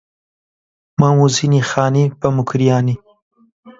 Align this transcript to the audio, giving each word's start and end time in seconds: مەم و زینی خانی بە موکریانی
مەم 0.99 1.17
و 1.23 1.27
زینی 1.35 1.61
خانی 1.69 2.05
بە 2.19 2.27
موکریانی 2.35 2.95